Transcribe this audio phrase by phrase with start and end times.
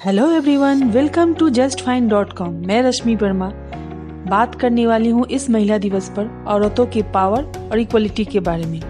[0.00, 3.50] Hello everyone welcome to just fine dot com मैं रश्मि वर्मा
[4.30, 8.64] बात करने वाली हूँ इस महिला दिवस पर औरतों के पावर और इक्वलिटी के बारे
[8.64, 8.80] में।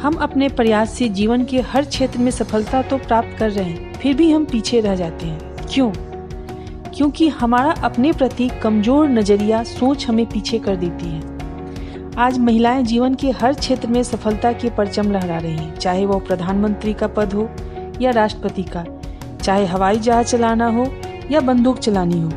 [0.00, 3.92] हम अपने प्रयास से जीवन के हर क्षेत्र में सफलता तो प्राप्त कर रहे हैं,
[3.94, 5.90] फिर भी हम पीछे रह जाते हैं। क्यों?
[6.90, 13.14] क्योंकि हमारा अपने प्रति कमज़ोर नज़रिया सोच हमें पीछे कर देती है। आज महिलाएँ जीवन
[13.14, 17.32] के हर क्षेत्र में सफलता के परचम लहरा रही हैं, चाहे वो प्रधानमंत्री का पद
[17.32, 17.50] हो
[18.00, 18.86] या राष्ट्रपति का।
[19.42, 20.86] चाहे हवाई जहाज़ चलाना हो
[21.30, 22.30] या बंदूक चलानी हो,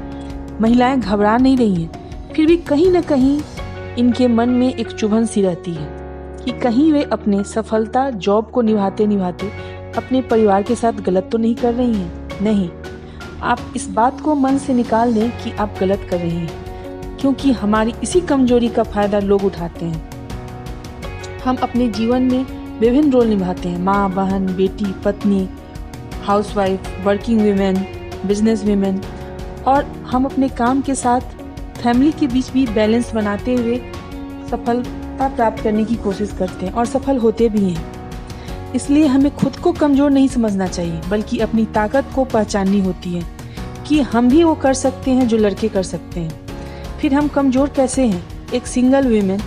[0.61, 3.39] महिलाएँ घबरा नहीं रही हैं। फिर भी कहीं ना कहीं
[3.97, 5.87] इनके मन में एक चुभन सी रहती है
[6.45, 9.47] कि कहीं वे अपने सफलता, जॉब को निभाते निभाते
[9.97, 12.27] अपने परिवार के साथ गलत तो नहीं कर रही हैं?
[12.41, 12.69] नहीं।
[13.41, 17.51] आप इस बात को मन से निकाल दें कि आप गलत कर रही हैं, क्योंकि
[17.51, 20.09] हमारी इसी कमज़ोरी का फ़ायदा लोग उठाते हैं।
[21.45, 22.45] हम अपने जीवन में
[22.79, 25.47] विभिन्न रोल निभाते हैं, माँ, बहन, बेटी, पत्नी
[26.25, 27.75] housewife working women
[28.25, 29.01] business women
[29.67, 31.21] और हम अपने काम के साथ
[31.81, 33.77] फैमिली के बीच भी बैलेंस बनाते हुए
[34.51, 39.55] सफलता प्राप्त करने की कोशिश करते हैं और सफल होते भी हैं। इसलिए हमें खुद
[39.55, 43.23] को कमज़ोर नहीं समझना चाहिए, बल्कि अपनी ताकत को पहचाननी होती है
[43.87, 47.69] कि हम भी वो कर सकते हैं जो लड़के कर सकते हैं। फिर हम कमज़ोर
[47.69, 48.23] कैसे हैं?
[48.53, 49.41] एक सिंगल वीमेन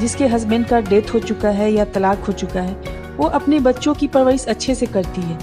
[0.00, 2.74] जिसके हस्बैंड का डेथ हो चुका है या तलाक हो चुका है,
[3.16, 5.38] वो अपने बच्चों की परवरिश अच्छे से करती है।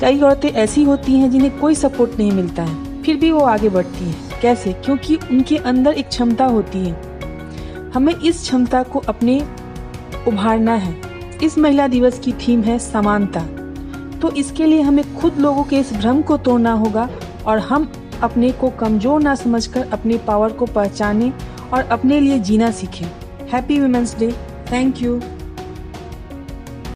[0.00, 3.68] कई औरतें ऐसी होती हैं जिन्हें कोई सपोर्ट नहीं मिलता है। फिर भी वो आगे
[3.68, 4.72] बढ़ती हैं। कैसे?
[4.72, 9.40] क्योंकि उनके अंदर एक क्षमता होती है। हमें इस क्षमता को अपने
[10.28, 10.94] उभारना है।
[11.42, 13.40] इस महिला दिवस की थीम है समानता।
[14.18, 17.08] तो इसके लिए हमें खुद लोगों के इस भ्रम को तोड़ना होगा
[17.46, 21.32] और हम अपने को कमज़ोर ना समझकर अपने पावर को पहचाने
[21.72, 23.06] और अपने लिए जीना सीखें।
[23.52, 24.32] Happy women's day
[24.72, 25.20] thank you